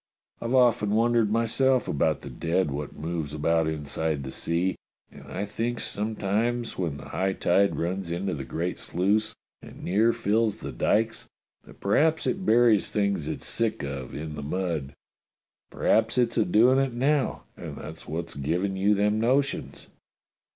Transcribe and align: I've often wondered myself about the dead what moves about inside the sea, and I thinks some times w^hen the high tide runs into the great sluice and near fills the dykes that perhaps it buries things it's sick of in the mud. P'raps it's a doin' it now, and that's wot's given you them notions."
I've 0.41 0.55
often 0.55 0.95
wondered 0.95 1.31
myself 1.31 1.87
about 1.87 2.21
the 2.21 2.29
dead 2.31 2.71
what 2.71 2.97
moves 2.97 3.35
about 3.35 3.67
inside 3.67 4.23
the 4.23 4.31
sea, 4.31 4.75
and 5.11 5.27
I 5.31 5.45
thinks 5.45 5.83
some 5.83 6.15
times 6.15 6.73
w^hen 6.73 6.97
the 6.97 7.09
high 7.09 7.33
tide 7.33 7.75
runs 7.75 8.09
into 8.09 8.33
the 8.33 8.43
great 8.43 8.79
sluice 8.79 9.35
and 9.61 9.83
near 9.83 10.11
fills 10.11 10.57
the 10.57 10.71
dykes 10.71 11.27
that 11.65 11.79
perhaps 11.81 12.25
it 12.25 12.47
buries 12.47 12.89
things 12.91 13.27
it's 13.27 13.45
sick 13.45 13.83
of 13.83 14.15
in 14.15 14.33
the 14.33 14.41
mud. 14.41 14.95
P'raps 15.69 16.17
it's 16.17 16.35
a 16.35 16.45
doin' 16.45 16.79
it 16.79 16.93
now, 16.93 17.43
and 17.55 17.75
that's 17.77 18.07
wot's 18.07 18.33
given 18.33 18.75
you 18.75 18.95
them 18.95 19.19
notions." 19.21 19.85